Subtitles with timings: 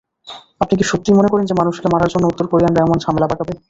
[0.61, 3.53] আপনি কি সত্যিই মনে করেন যে মানুষকে মারার জন্য উত্তর কোরিয়ানরা এমন ঝামেলা পাকাবে?